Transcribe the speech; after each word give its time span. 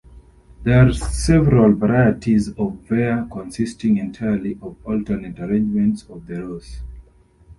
There 0.63 0.87
are 0.87 0.93
several 0.93 1.75
varieties 1.75 2.49
of 2.57 2.79
vair 2.89 3.27
consisting 3.31 3.97
entirely 3.97 4.57
of 4.59 4.75
alternate 4.83 5.39
arrangements 5.39 6.05
of 6.09 6.25
the 6.25 6.43
rows. 6.43 6.81